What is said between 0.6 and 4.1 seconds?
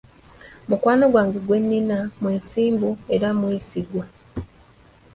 Mukwano gwange gwe nnina mwesimbu era mwesigwa?